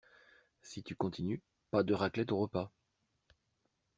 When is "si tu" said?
0.63-0.95